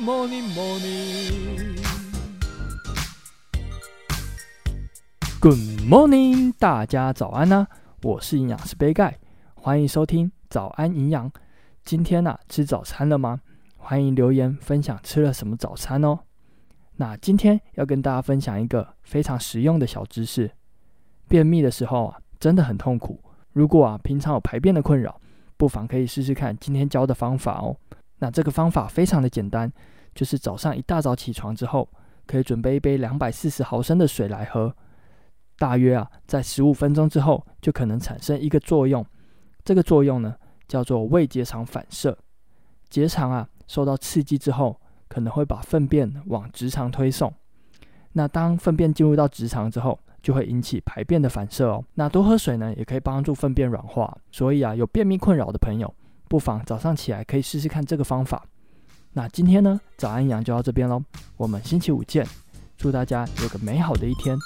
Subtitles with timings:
[0.00, 1.76] morning, morning,
[5.40, 7.66] Good morning，大家早安呢、
[8.02, 9.18] 我是营养师杯盖，
[9.54, 11.30] 欢迎收听早安营养。
[11.84, 13.40] 今天呢、吃早餐了吗？
[13.76, 16.20] 欢迎留言分享吃了什么早餐哦。
[16.96, 20.52] 那今天要跟大家分享一个非常实用的小知识。
[21.28, 23.20] 便秘的时候啊，真的很痛苦。
[23.52, 25.20] 如果啊，平常有排便的困扰，
[25.56, 27.76] 不妨可以试试看今天教的方法哦。
[28.18, 29.72] 那这个方法非常的简单，
[30.14, 31.88] 就是早上一大早起床之后，
[32.26, 34.74] 可以准备一杯两百四十毫升的水来喝。
[35.56, 39.04] 大约啊，在十五分钟之后，就可能产生一个作用。
[39.64, 40.34] 这个作用呢，
[40.66, 42.16] 叫做胃结肠反射。
[42.88, 47.32] 结肠啊，受到刺激之后，可能会把粪便往直肠推送。
[48.12, 51.84] 那当粪便进入到直肠之后，就会引起排便的反射哦。
[51.94, 54.16] 那多喝水呢，也可以帮助粪便软化。
[54.30, 55.92] 所以啊，有便秘困扰的朋友，
[56.28, 58.44] 不妨早上起来可以试试看这个方法。
[59.12, 61.02] 那今天呢，早安羊就到这边喽。
[61.36, 62.26] 我们星期五见，
[62.76, 64.36] 祝大家有个美好的一天。